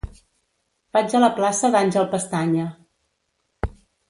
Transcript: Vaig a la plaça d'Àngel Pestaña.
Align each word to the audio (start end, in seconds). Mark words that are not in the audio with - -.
Vaig 0.97 1.13
a 1.19 1.21
la 1.23 1.29
plaça 1.35 1.71
d'Àngel 1.75 2.09
Pestaña. 2.15 2.67